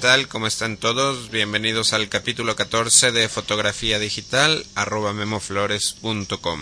[0.00, 0.28] tal?
[0.28, 1.30] ¿Cómo están todos?
[1.30, 6.60] Bienvenidos al capítulo 14 de fotografía digital arroba memoflores.com.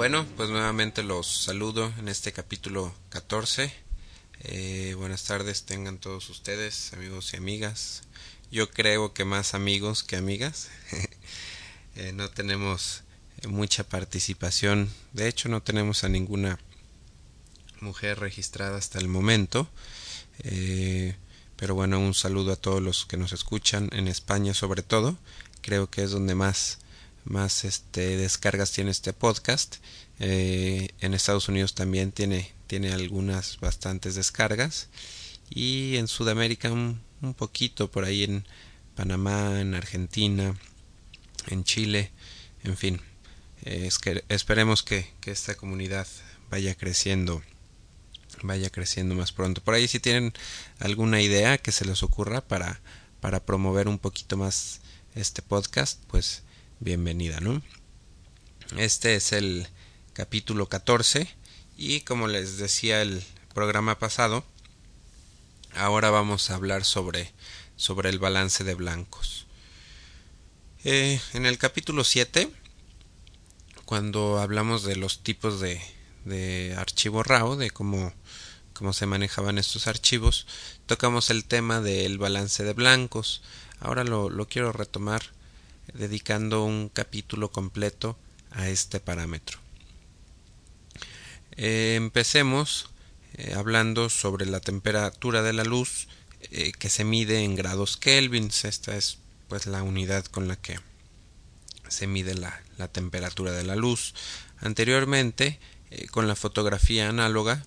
[0.00, 3.70] Bueno, pues nuevamente los saludo en este capítulo 14.
[4.44, 8.04] Eh, buenas tardes tengan todos ustedes, amigos y amigas.
[8.50, 10.70] Yo creo que más amigos que amigas.
[11.96, 13.02] eh, no tenemos
[13.46, 14.88] mucha participación.
[15.12, 16.58] De hecho, no tenemos a ninguna
[17.82, 19.68] mujer registrada hasta el momento.
[20.44, 21.14] Eh,
[21.56, 25.18] pero bueno, un saludo a todos los que nos escuchan en España sobre todo.
[25.60, 26.78] Creo que es donde más
[27.24, 29.76] más este descargas tiene este podcast.
[30.18, 34.88] Eh, en Estados Unidos también tiene tiene algunas bastantes descargas.
[35.48, 37.02] Y en Sudamérica un,
[37.36, 38.46] poquito por ahí en
[38.94, 40.54] Panamá en Argentina
[41.48, 42.12] en Chile
[42.62, 43.00] en fin.
[43.64, 46.06] Eh, es que esperemos que, que esta comunidad
[46.50, 47.42] vaya creciendo
[48.42, 49.62] vaya creciendo más pronto.
[49.62, 50.32] Por ahí si tienen
[50.78, 52.80] alguna idea que se les ocurra para
[53.20, 54.80] para promover un poquito más
[55.14, 56.42] este podcast pues
[56.80, 57.62] bienvenida, ¿no?
[58.78, 59.68] Este es el
[60.14, 61.28] capítulo 14
[61.76, 63.22] y como les decía el
[63.54, 64.44] programa pasado,
[65.74, 67.32] ahora vamos a hablar sobre,
[67.76, 69.46] sobre el balance de blancos.
[70.84, 72.50] Eh, en el capítulo 7,
[73.84, 75.82] cuando hablamos de los tipos de,
[76.24, 78.14] de archivo RAW, de cómo,
[78.72, 80.46] cómo se manejaban estos archivos,
[80.86, 83.42] tocamos el tema del balance de blancos.
[83.80, 85.38] Ahora lo, lo quiero retomar
[85.94, 88.16] dedicando un capítulo completo
[88.50, 89.58] a este parámetro.
[91.56, 92.90] Eh, empecemos
[93.34, 96.08] eh, hablando sobre la temperatura de la luz
[96.50, 98.64] eh, que se mide en grados kelvins.
[98.64, 99.18] Esta es
[99.48, 100.78] pues la unidad con la que
[101.88, 104.14] se mide la, la temperatura de la luz.
[104.60, 105.58] Anteriormente,
[106.12, 107.64] con la fotografía análoga,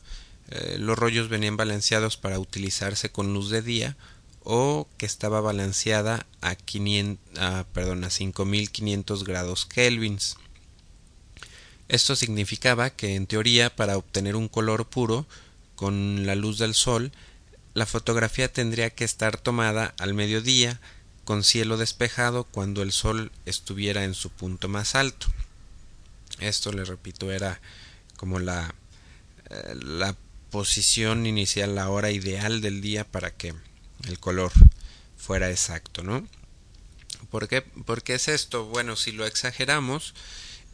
[0.77, 3.97] los rollos venían balanceados para utilizarse con luz de día
[4.43, 10.37] o que estaba balanceada a, 500, a, perdón, a 5500 grados kelvins.
[11.87, 15.25] Esto significaba que en teoría para obtener un color puro
[15.75, 17.11] con la luz del sol,
[17.73, 20.79] la fotografía tendría que estar tomada al mediodía
[21.23, 25.27] con cielo despejado cuando el sol estuviera en su punto más alto.
[26.39, 27.61] Esto, le repito, era
[28.17, 28.75] como la,
[29.49, 30.15] eh, la
[30.51, 33.53] posición inicial, la hora ideal del día para que
[34.07, 34.51] el color
[35.17, 36.27] fuera exacto, ¿no?
[37.29, 38.65] ¿Por qué, ¿Por qué es esto?
[38.65, 40.13] Bueno, si lo exageramos,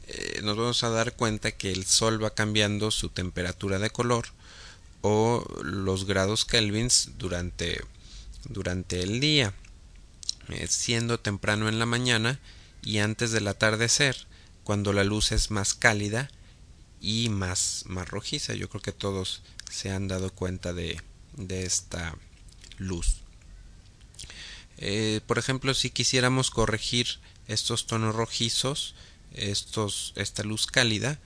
[0.08, 4.28] eh, nos vamos a dar cuenta que el Sol va cambiando su temperatura de color
[5.02, 7.82] o los grados kelvins durante,
[8.46, 9.54] durante el día,
[10.50, 12.40] eh, siendo temprano en la mañana
[12.82, 14.28] y antes del atardecer,
[14.64, 16.30] cuando la luz es más cálida
[17.00, 18.54] y más, más rojiza.
[18.56, 21.02] Yo creo que todos se han dado cuenta de,
[21.38, 22.16] de esta
[22.80, 23.18] luz.
[24.78, 28.96] Eh, por ejemplo, si quisiéramos corregir estos tonos rojizos,
[29.32, 31.20] esta luz cálida,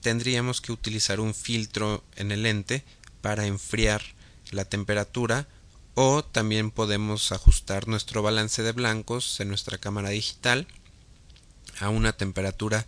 [0.00, 2.82] tendríamos que utilizar un filtro en el lente
[3.20, 4.02] para enfriar
[4.50, 5.46] la temperatura
[5.94, 10.66] o también podemos ajustar nuestro balance de blancos en nuestra cámara digital
[11.78, 12.86] a una temperatura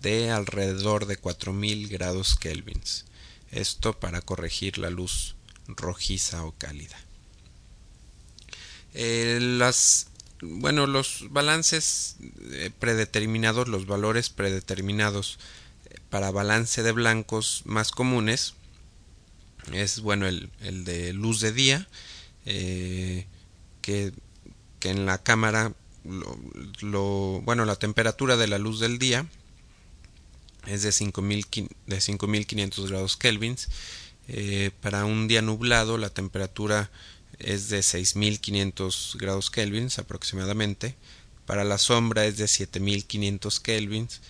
[0.00, 3.04] de alrededor de 4000 grados kelvins.
[3.50, 5.34] Esto para corregir la luz
[5.68, 6.96] rojiza o cálida.
[8.94, 10.08] Eh, las
[10.40, 12.16] bueno los balances
[12.52, 15.38] eh, predeterminados los valores predeterminados
[15.86, 18.54] eh, para balance de blancos más comunes
[19.72, 21.88] es bueno el, el de luz de día
[22.44, 23.26] que,
[23.80, 25.72] que, en la cámara
[26.04, 29.26] lo, bueno la temperatura de la luz del día
[30.66, 31.46] es de 5000
[31.86, 33.68] de 5500 grados kelvins
[34.28, 36.90] eh, para un día nublado la temperatura
[37.38, 40.94] es de 6500 grados kelvins aproximadamente.
[41.46, 44.20] Para la sombra es de 7500 kelvins.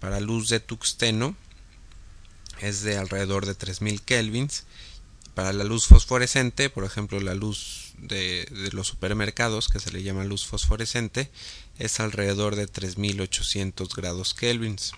[0.00, 1.36] Para luz de tuxteno
[2.60, 4.64] es de alrededor de 3000 kelvins.
[5.34, 10.02] Para la luz fosforescente, por ejemplo la luz de, de los supermercados que se le
[10.02, 11.30] llama luz fosforescente,
[11.78, 14.92] es alrededor de 3800 grados kelvins.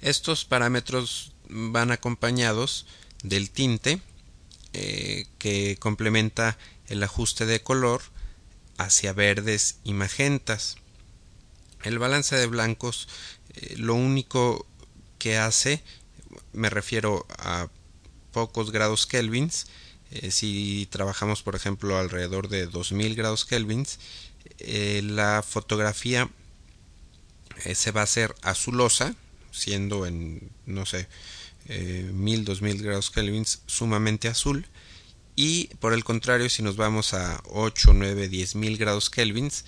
[0.00, 2.86] Estos parámetros van acompañados
[3.22, 4.00] del tinte
[4.72, 6.56] eh, que complementa
[6.86, 8.02] el ajuste de color
[8.78, 10.76] hacia verdes y magentas.
[11.82, 13.08] El balance de blancos
[13.54, 14.66] eh, lo único
[15.18, 15.82] que hace,
[16.52, 17.68] me refiero a
[18.32, 19.66] pocos grados kelvins,
[20.12, 23.98] eh, si trabajamos por ejemplo alrededor de 2000 grados kelvins,
[24.58, 26.30] la fotografía
[27.74, 29.14] se va a hacer azulosa,
[29.50, 31.08] siendo en, no sé,
[31.70, 34.66] eh, 1000, 2000 grados kelvins sumamente azul
[35.36, 39.64] y por el contrario si nos vamos a 8, 9, 10 mil grados kelvins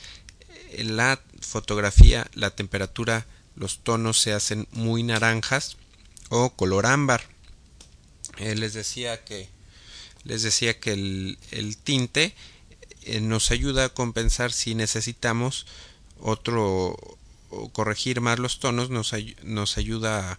[0.72, 5.76] eh, la fotografía, la temperatura, los tonos se hacen muy naranjas
[6.28, 7.22] o color ámbar.
[8.38, 9.48] Eh, les decía que
[10.24, 12.34] les decía que el, el tinte
[13.02, 15.66] eh, nos ayuda a compensar si necesitamos
[16.20, 16.96] otro
[17.72, 20.38] corregir más los tonos nos, nos ayuda a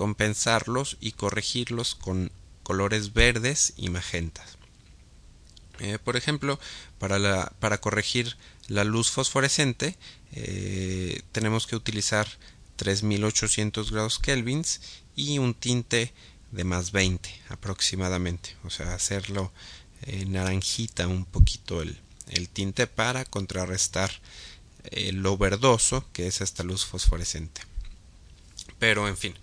[0.00, 2.32] compensarlos y corregirlos con
[2.62, 4.56] colores verdes y magentas.
[5.78, 6.58] Eh, por ejemplo,
[6.98, 8.38] para, para, corregir
[8.68, 9.98] la luz fosforescente
[10.32, 12.26] eh, tenemos que utilizar
[12.76, 14.80] 3800 grados kelvins
[15.16, 16.14] y un tinte
[16.50, 19.52] de más 20 aproximadamente, o sea, hacerlo
[20.06, 24.10] eh, naranjita un poquito el, el, tinte para contrarrestar
[25.12, 27.60] lo verdoso que es esta luz fosforescente.
[28.78, 29.34] Pero en fin,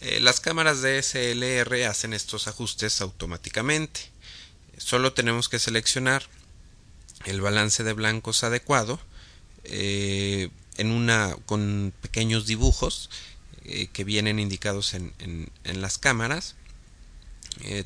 [0.00, 4.00] eh, las cámaras de SLR hacen estos ajustes automáticamente.
[4.76, 6.24] Solo tenemos que seleccionar
[7.24, 9.00] el balance de blancos adecuado
[9.64, 13.08] eh, en una con pequeños dibujos
[13.64, 16.56] eh, que vienen indicados en, las cámaras.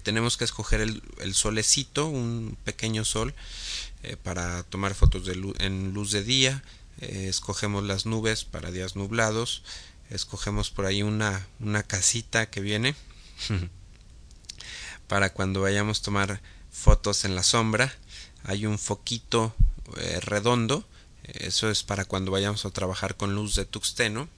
[0.03, 3.35] tenemos que escoger el, solecito, un pequeño sol,
[4.25, 5.23] para tomar fotos
[5.59, 6.63] en luz de día.
[7.01, 9.63] escogemos las nubes para días nublados
[10.11, 12.95] escogemos por ahí una, una casita que viene
[15.09, 16.41] para cuando vayamos a tomar
[16.71, 17.93] fotos en la sombra.
[18.45, 19.55] Hay un foquito
[19.99, 20.87] eh, redondo
[21.35, 24.29] eso es para cuando vayamos a trabajar con luz de tuxteno.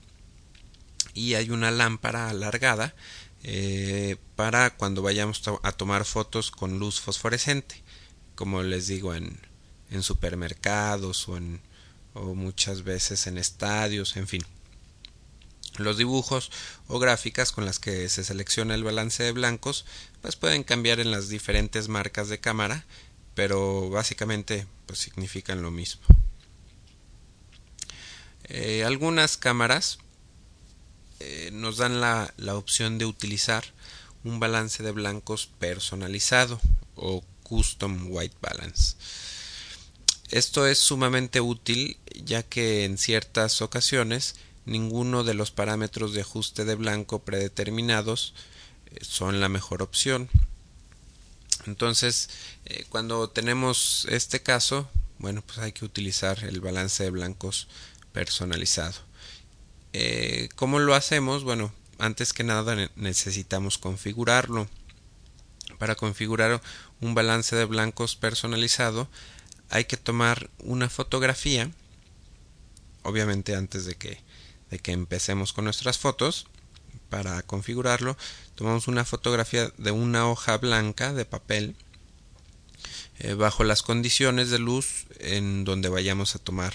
[1.13, 2.95] Y hay una lámpara alargada
[3.43, 7.83] eh, para cuando vayamos a tomar fotos con luz fosforescente
[8.35, 9.37] como les digo en,
[9.91, 11.61] en supermercados o en
[12.15, 14.41] o muchas veces en estadios en fin
[15.77, 16.51] los dibujos
[16.87, 19.85] o gráficas con las que se selecciona el balance de blancos
[20.21, 22.85] pues pueden cambiar en las diferentes marcas de cámara,
[23.35, 26.03] pero básicamente pues significan lo mismo.
[28.45, 29.99] Eh, algunas cámaras
[31.19, 33.63] eh, nos dan la, la opción de utilizar
[34.23, 36.59] un balance de blancos personalizado
[36.95, 38.95] o custom white balance.
[40.29, 44.35] Esto es sumamente útil ya que en ciertas ocasiones
[44.65, 48.33] ninguno de los parámetros de ajuste de blanco predeterminados
[48.87, 50.29] eh, son la mejor opción.
[51.65, 52.29] Entonces,
[52.65, 54.89] eh, cuando tenemos este caso,
[55.19, 57.67] bueno, pues hay que utilizar el balance de blancos
[58.11, 58.99] personalizado.
[59.93, 61.43] Eh, ¿Cómo lo hacemos?
[61.43, 64.67] Bueno, antes que nada necesitamos configurarlo.
[65.77, 66.61] Para configurar
[67.01, 69.09] un balance de blancos personalizado
[69.69, 71.71] hay que tomar una fotografía,
[73.01, 74.21] obviamente antes de que
[74.79, 76.47] que empecemos con nuestras fotos.
[77.09, 78.17] Para configurarlo,
[78.55, 81.75] tomamos una fotografía de una hoja blanca de papel
[83.19, 86.73] eh, bajo las condiciones de luz en donde vayamos a tomar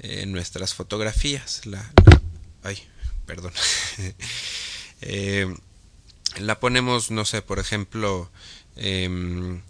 [0.00, 1.64] eh, nuestras fotografías.
[1.66, 1.92] La,
[2.62, 2.82] ay,
[3.26, 3.52] perdón.
[5.00, 5.46] Eh,
[6.38, 8.28] la ponemos, no sé, por ejemplo,
[8.74, 9.62] em,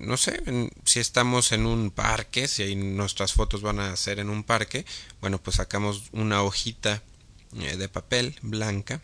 [0.00, 0.42] no sé,
[0.84, 4.84] si estamos en un parque, si nuestras fotos van a ser en un parque,
[5.20, 7.02] bueno, pues sacamos una hojita
[7.58, 9.00] eh, de papel blanca,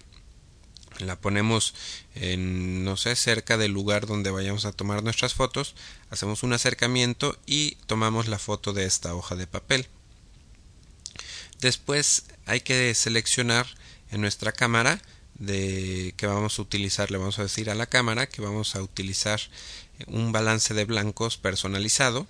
[0.99, 1.75] la ponemos
[2.15, 5.75] en, no sé, cerca del lugar donde vayamos a tomar nuestras fotos,
[6.11, 9.87] hacemos un acercamiento y tomamos la foto de esta hoja de papel.
[11.61, 13.67] Después hay que seleccionar
[14.11, 15.01] en nuestra cámara
[15.39, 18.83] de que vamos a utilizar, le vamos a decir a la cámara que vamos a
[18.83, 19.41] utilizar
[20.07, 22.27] un balance de blancos personalizado.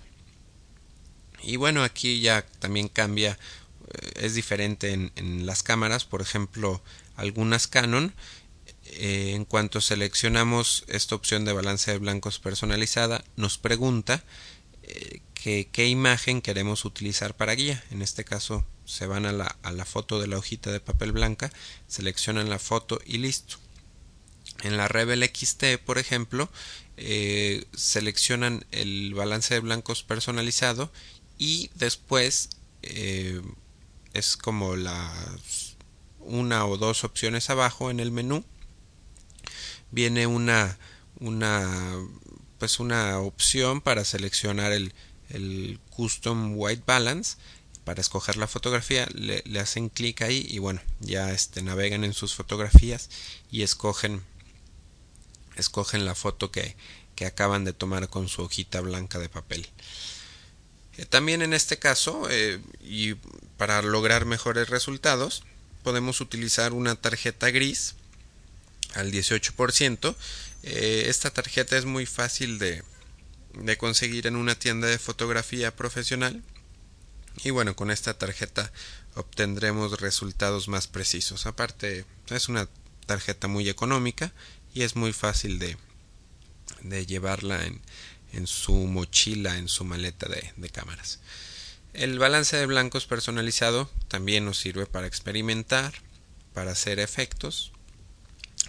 [1.43, 3.37] Y bueno aquí ya también cambia
[3.87, 6.81] eh, es diferente en, las cámaras por ejemplo
[7.15, 8.13] algunas Canon.
[8.85, 14.23] Eh, en cuanto seleccionamos esta opción de balance de blancos personalizada nos pregunta
[14.83, 17.83] eh, que, qué imagen queremos utilizar para guía.
[17.91, 21.11] En este caso se van a la, a la foto de la hojita de papel
[21.11, 21.51] blanca
[21.87, 23.57] seleccionan la foto y listo.
[24.63, 26.49] En la Rebel XT, por ejemplo,
[26.97, 30.91] eh, seleccionan el balance de blancos personalizado
[31.37, 32.49] y después
[32.81, 33.41] eh,
[34.13, 35.75] es como las
[36.19, 38.43] una o dos opciones abajo en el menú
[39.91, 40.77] viene una
[41.19, 41.95] una
[42.57, 44.93] pues una opción para seleccionar el,
[45.29, 47.37] el custom white balance.
[47.83, 52.35] Para escoger la fotografía le, hacen clic ahí y bueno ya este navegan en sus
[52.35, 53.09] fotografías
[53.49, 54.23] y escogen
[55.57, 56.75] escogen la foto que,
[57.15, 59.67] que acaban de tomar con su hojita blanca de papel.
[60.97, 63.15] Eh, también en este caso eh, y
[63.57, 65.43] para lograr mejores resultados
[65.83, 67.95] podemos utilizar una tarjeta gris
[68.95, 70.15] al 18%
[70.63, 72.83] eh, esta tarjeta es muy fácil de,
[73.53, 76.43] de conseguir en una tienda de fotografía profesional.
[77.43, 78.71] Y bueno con esta tarjeta
[79.15, 81.45] obtendremos resultados más precisos.
[81.45, 82.67] Aparte es una
[83.05, 84.33] tarjeta muy económica
[84.77, 85.75] y es muy fácil de,
[86.81, 87.81] de llevarla en,
[88.33, 91.19] en, su mochila en su maleta de, de cámaras
[91.93, 95.93] el balance de blancos personalizado también nos sirve para experimentar
[96.53, 97.71] para hacer efectos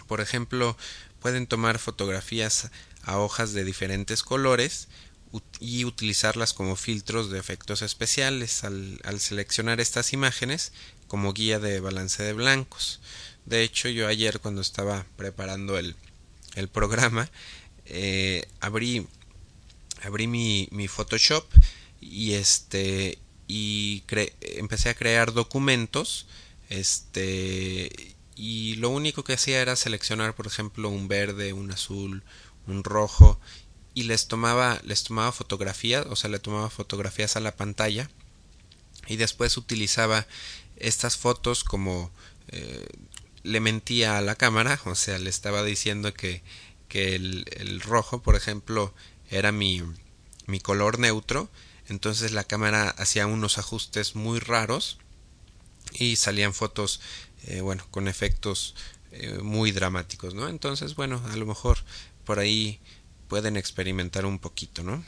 [0.07, 0.75] por ejemplo
[1.19, 2.71] pueden tomar fotografías
[3.03, 4.87] a hojas de diferentes colores
[5.59, 10.73] y utilizarlas como filtros de efectos especiales al, seleccionar estas imágenes
[11.07, 12.99] como guía de balance de blancos.
[13.49, 15.95] De hecho, yo ayer cuando estaba preparando el,
[16.55, 17.29] el programa,
[17.85, 19.07] eh, abrí,
[20.03, 21.45] abrí mi, mi, Photoshop
[21.99, 24.03] y este y
[24.41, 26.27] empecé a crear documentos
[26.69, 32.21] este y lo único que hacía era seleccionar por ejemplo un verde un azul
[32.67, 33.39] un rojo
[33.93, 38.09] y les tomaba, les tomaba fotografías, o sea, le tomaba fotografías a la pantalla
[39.07, 40.27] y después utilizaba
[40.77, 42.11] estas fotos como
[42.49, 42.87] eh,
[43.43, 46.41] le mentía a la cámara, o sea, le estaba diciendo que,
[46.87, 48.93] que el, rojo, por ejemplo,
[49.29, 49.81] era mi,
[50.47, 51.49] mi color neutro,
[51.87, 54.97] entonces la cámara hacía unos ajustes muy raros
[55.93, 57.01] y salían fotos,
[57.43, 58.75] eh, bueno, con efectos
[59.11, 60.47] eh, muy dramáticos, ¿no?
[60.49, 61.79] Entonces, bueno, a lo mejor
[62.25, 62.79] por ahí
[63.27, 65.03] pueden experimentar un poquito, ¿no?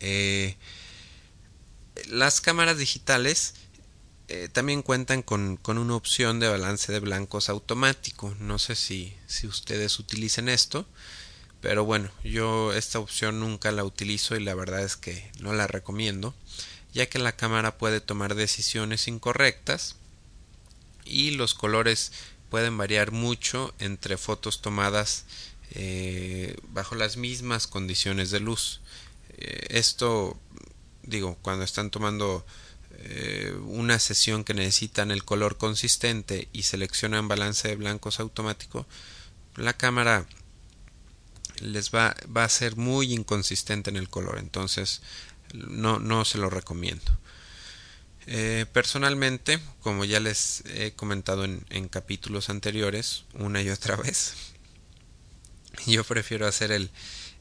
[0.00, 0.56] Eh,
[2.08, 3.54] las cámaras digitales
[4.28, 8.34] eh, también cuentan con, con, una opción de balance de blancos automático.
[8.40, 10.86] No sé si, si ustedes utilicen esto,
[11.60, 15.66] pero bueno, yo esta opción nunca la utilizo y la verdad es que no la
[15.66, 16.34] recomiendo,
[16.92, 19.96] ya que la cámara puede tomar decisiones incorrectas
[21.04, 22.12] y los colores
[22.50, 25.24] pueden variar mucho entre fotos tomadas
[25.72, 28.80] eh, bajo las mismas condiciones de luz.
[29.36, 30.38] Eh, esto,
[31.02, 32.46] digo, cuando están tomando
[32.98, 38.86] eh, una sesión que necesitan el color consistente y seleccionan balance de blancos automático,
[39.56, 40.26] la cámara
[41.60, 45.02] les va, va a ser muy inconsistente en el color, entonces
[45.52, 47.18] no, no se lo recomiendo.
[48.72, 54.34] personalmente, como ya les he comentado en, capítulos anteriores, una y otra vez,
[55.86, 56.90] yo prefiero hacer el,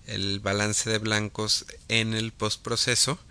[0.07, 3.21] el balance de blancos en el postproceso eh,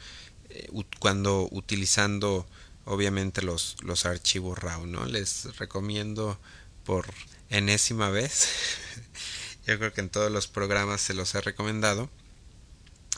[0.98, 2.46] cuando utilizando
[2.84, 5.06] obviamente los, los archivos RAW, ¿no?
[5.06, 6.38] Les recomiendo
[6.84, 7.06] por
[7.50, 8.48] enésima vez,
[9.66, 12.10] yo creo que en todos los programas se los he recomendado,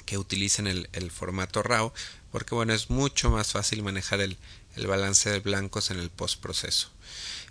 [0.04, 1.92] que utilicen el, el formato RAW,
[2.30, 4.36] porque bueno, es mucho más fácil manejar el,
[4.76, 6.90] el balance de blancos en el postproceso.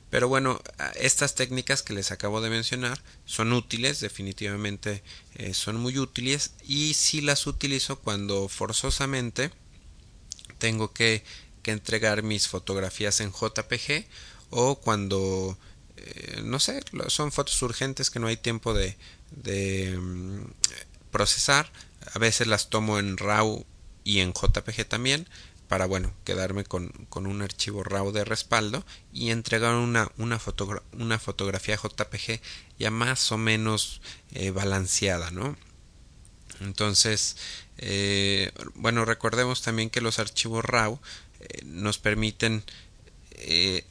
[0.09, 0.61] Pero bueno,
[0.95, 6.93] estas técnicas que les acabo de mencionar son útiles, definitivamente eh, son muy útiles y
[6.93, 9.51] si las utilizo cuando forzosamente
[10.57, 11.23] tengo que,
[11.63, 14.05] que entregar mis fotografías en JPG
[14.49, 15.57] o cuando
[15.97, 18.97] eh, no sé, son fotos urgentes que no hay tiempo de,
[19.31, 20.45] de mm,
[21.11, 21.71] procesar.
[22.13, 23.65] A veces las tomo en RAW
[24.03, 25.27] y en JPG también
[25.67, 30.39] para bueno quedarme con, con, un archivo RAW de respaldo y entregar una, una,
[30.93, 32.39] una fotografía JPG
[32.77, 34.01] ya más o menos
[34.33, 35.57] eh, balanceada ¿no?
[36.61, 37.37] Entonces
[37.77, 40.99] eh, bueno recordemos también que los archivos RAW
[41.39, 42.63] eh, nos permiten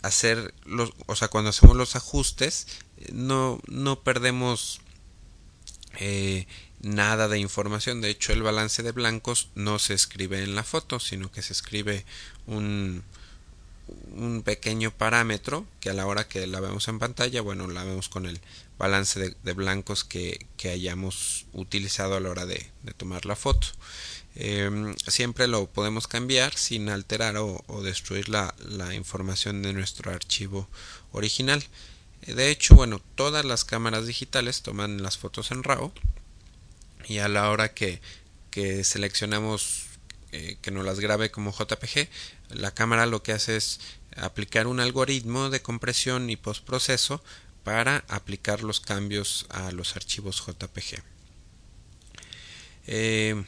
[0.03, 2.67] hacer los o sea cuando hacemos los ajustes
[3.13, 4.81] no no perdemos
[6.85, 8.01] nada de información.
[8.01, 11.53] De hecho, el balance de blancos no se escribe en la foto, sino que se
[11.53, 12.05] escribe
[12.47, 13.03] un,
[13.87, 18.09] un pequeño parámetro que a la hora que la vemos en pantalla, bueno, la vemos
[18.09, 18.41] con el
[18.79, 23.69] balance de, blancos que, hayamos utilizado a la hora de, tomar la foto.
[24.37, 28.55] Em, siempre lo podemos cambiar sin alterar o, destruir la,
[28.95, 30.69] información de nuestro archivo
[31.13, 31.63] original.
[32.27, 35.93] De hecho, bueno, todas las cámaras digitales toman las fotos en RAW
[37.07, 38.01] y a la hora que
[38.83, 39.84] seleccionamos
[40.35, 42.09] eh, que nos las grabe como JPG,
[42.49, 43.79] la cámara lo que hace es
[44.17, 47.23] aplicar un algoritmo de compresión y postproceso
[47.63, 51.05] para aplicar los cambios a los archivos JPG.
[52.89, 53.45] Eh,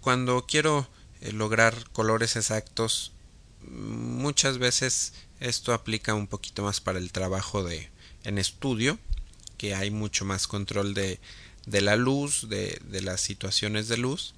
[0.00, 0.88] cuando quiero
[1.20, 3.12] eh, lograr colores exactos,
[3.62, 7.88] muchas veces esto aplica un poquito más para el trabajo de
[8.24, 8.98] en estudio,
[9.58, 11.20] que hay mucho más control de,
[11.66, 14.34] de la luz, de, de, las situaciones de luz.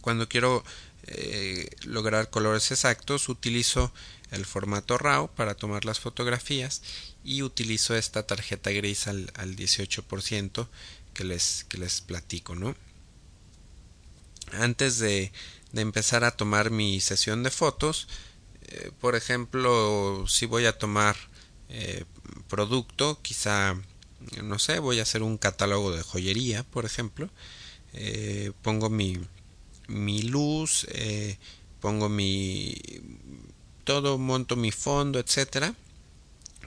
[0.00, 0.64] Cuando quiero
[1.04, 3.92] eh, lograr colores exactos, utilizo
[4.30, 6.82] el formato RAW para tomar las fotografías
[7.24, 10.68] y utilizo esta tarjeta gris al, al 18%
[11.12, 12.76] que les, que les platico, ¿no?
[14.52, 15.32] Antes de,
[15.72, 18.06] de empezar a tomar mi sesión de fotos,
[18.68, 21.16] eh, por ejemplo, si voy a tomar
[21.68, 22.04] eh,
[22.48, 23.74] producto, quizá,
[24.42, 27.28] no sé, voy a hacer un catálogo de joyería, por ejemplo,
[28.62, 29.18] pongo mi,
[29.92, 31.36] mi luz, eh,
[31.80, 32.74] pongo mi
[33.84, 35.74] todo, monto mi fondo, etcétera,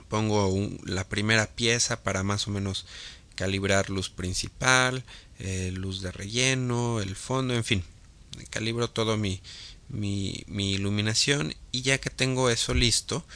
[0.08, 2.86] pongo la primera pieza para más o menos
[3.34, 5.04] calibrar luz principal,
[5.38, 7.84] eh, luz de relleno, el fondo, en fin,
[8.50, 9.40] calibro todo mi,
[9.88, 11.54] mi, mi iluminación.
[11.72, 13.26] Y ya que tengo eso listo,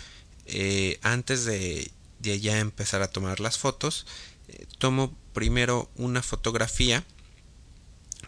[0.46, 4.06] eh, antes de, de, ya empezar a tomar las fotos,
[4.78, 7.04] tomo primero una fotografía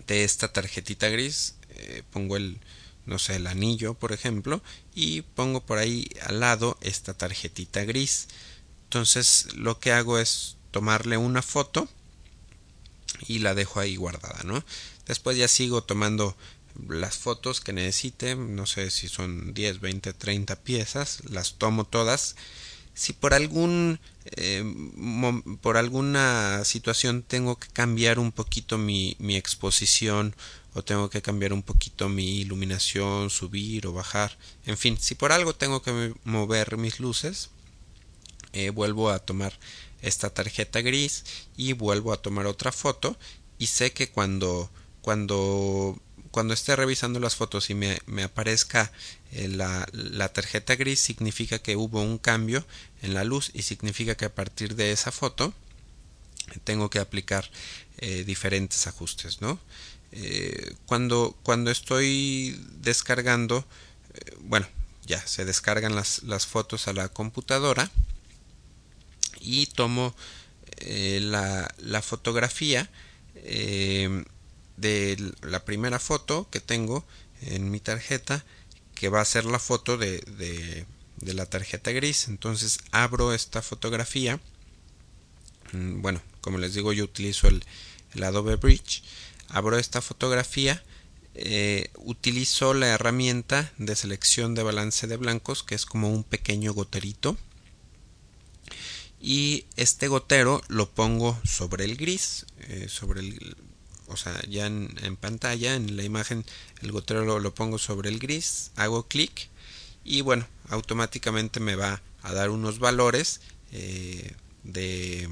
[0.06, 2.58] de esta tarjetita gris, eh, pongo el,
[3.06, 4.62] no sé, el anillo, por ejemplo,
[4.94, 8.28] y pongo por ahí al lado esta tarjetita gris.
[8.84, 11.88] Entonces lo que hago es tomarle una foto
[13.26, 14.64] y la dejo ahí guardada, ¿no?
[15.06, 16.36] Después ya sigo tomando
[16.88, 22.36] las fotos que necesite, no sé si son 10, 20, 30 piezas, las tomo todas.
[22.94, 24.64] Si por algún eh,
[25.60, 30.34] por alguna situación tengo que cambiar un poquito mi, mi exposición
[30.74, 35.32] o tengo que cambiar un poquito mi iluminación, subir o bajar, en fin, si por
[35.32, 37.50] algo tengo que mover mis luces,
[38.52, 39.58] eh, vuelvo a tomar
[40.02, 41.24] esta tarjeta gris
[41.56, 43.16] y vuelvo a tomar otra foto
[43.58, 46.00] y sé que cuando cuando
[46.32, 48.90] cuando esté revisando las fotos y me, me aparezca
[49.32, 52.64] eh, la, la, tarjeta gris significa que hubo un cambio
[53.02, 55.52] en la luz y significa que a partir de esa foto
[56.64, 57.48] tengo que aplicar
[57.98, 59.60] eh, diferentes ajustes no
[60.12, 63.64] eh, cuando cuando estoy descargando
[64.40, 64.66] bueno
[65.04, 67.90] ya se descargan las, las, fotos a la computadora
[69.40, 70.14] y tomo
[70.80, 72.88] la, la, fotografía
[74.76, 77.04] de la primera foto que tengo
[77.42, 78.44] en mi tarjeta
[78.94, 82.28] que va a ser la foto de, de, la tarjeta gris.
[82.28, 84.40] Entonces abro esta fotografía.
[85.72, 87.64] Mm, bueno como les digo yo utilizo el,
[88.14, 89.02] el Adobe Bridge.
[89.48, 90.82] Abro esta fotografía.
[91.34, 96.74] Eh, utilizo la herramienta de selección de balance de blancos que es como un pequeño
[96.74, 97.38] goterito.
[99.20, 103.56] Y este gotero lo pongo sobre el gris eh, sobre el
[104.12, 106.44] o sea, ya en, pantalla, en la imagen,
[106.82, 109.48] el gotero lo, lo pongo sobre el gris, hago clic
[110.04, 113.40] y bueno, automáticamente me va a dar unos valores
[113.72, 115.28] eh, de,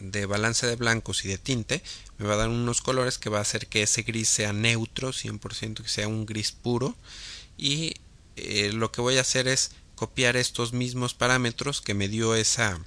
[0.00, 1.82] de balance de blancos y de tinte,
[2.18, 5.12] me va a dar unos colores que va a hacer que ese gris sea neutro,
[5.12, 6.96] 100% que sea un gris puro
[7.56, 7.94] y
[8.36, 12.80] eh, lo que voy a hacer es copiar estos mismos parámetros que me dio esa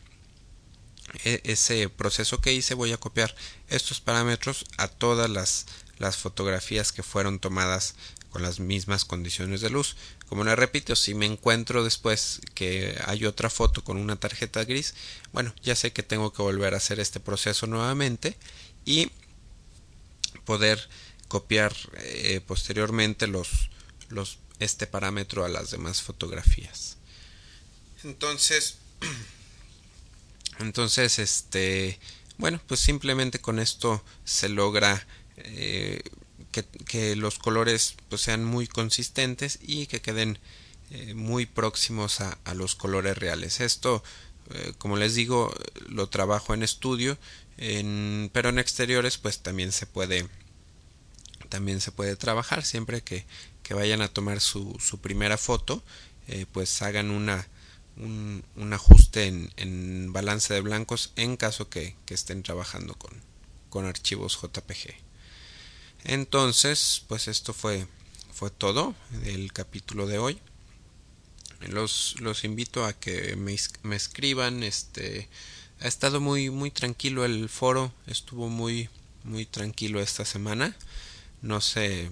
[1.24, 3.36] ese proceso que hice voy a copiar
[3.70, 5.66] estos parámetros a todas las,
[5.98, 7.96] las fotografías que fueron tomadas
[8.30, 9.96] con las mismas condiciones de luz.
[10.28, 14.94] Como le repito, si me encuentro después que hay otra foto con una tarjeta gris,
[15.32, 18.38] bueno, ya sé que tengo que volver a hacer este proceso nuevamente
[18.86, 19.12] y
[20.46, 20.88] poder
[21.28, 23.70] copiar eh, posteriormente los,
[24.10, 26.98] los, este parámetro a las demás fotografías.
[28.04, 28.78] Entonces,
[30.60, 32.00] entonces, este,
[32.38, 35.06] bueno, pues simplemente con esto se logra
[35.38, 36.02] eh,
[36.52, 40.40] que, los colores pues sean muy consistentes y que queden
[40.92, 43.60] eh, muy próximos a, los colores reales.
[43.60, 44.04] Esto,
[44.54, 45.54] eh, como les digo,
[45.90, 47.18] lo trabajo en estudio,
[47.58, 50.28] en, pero en exteriores pues también se puede
[51.50, 53.26] también se puede trabajar siempre que,
[53.64, 55.82] que vayan a tomar su, su primera foto
[56.52, 57.48] pues hagan una
[58.00, 63.14] un, un ajuste en, en, balance de blancos en caso que, que estén trabajando con,
[63.70, 64.94] con, archivos JPG.
[66.04, 67.88] Entonces, pues esto fue,
[68.32, 70.40] fue todo el capítulo de hoy.
[71.62, 74.64] Los, los invito a que me, me escriban.
[74.64, 75.28] Este
[75.80, 77.92] ha estado muy, muy tranquilo el foro.
[78.06, 78.90] Estuvo muy,
[79.24, 80.76] muy tranquilo esta semana.
[81.42, 82.12] No sé,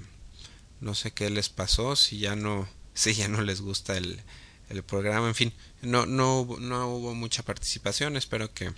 [0.81, 1.95] no sé qué les pasó.
[1.95, 4.19] Si ya no, si ya no les gusta el,
[4.69, 8.71] el programa, en fin, no, no, no hubo mucha participación, espero que,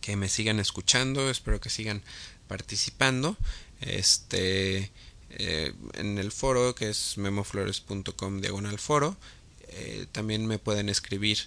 [0.00, 2.02] que me sigan escuchando, espero que sigan
[2.48, 3.36] participando.
[3.80, 4.90] Este
[5.30, 9.16] eh, en el foro que es memoflores.com diagonal foro.
[9.68, 11.38] Eh, también me pueden escribir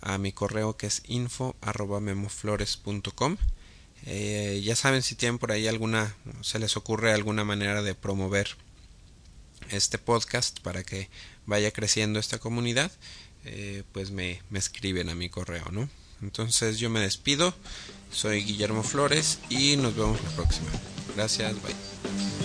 [0.00, 1.56] a mi correo que es info
[2.00, 3.36] memoflores.com.
[4.06, 8.56] Eh, ya saben si tienen por ahí alguna, se les ocurre alguna manera de promover
[9.70, 11.08] este podcast para que
[11.46, 12.90] vaya creciendo esta comunidad,
[13.44, 15.88] eh, pues me, me escriben a mi correo, ¿no?
[16.22, 17.54] Entonces yo me despido,
[18.10, 20.70] soy Guillermo Flores y nos vemos la próxima.
[21.14, 22.43] Gracias, bye.